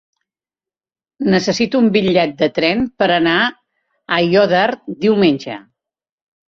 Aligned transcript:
Necessito 1.33 1.83
un 1.87 1.91
bitllet 1.97 2.35
de 2.41 2.49
tren 2.57 2.83
per 3.03 3.11
anar 3.19 3.37
a 3.45 3.53
Aiòder 4.21 4.67
diumenge. 5.07 5.65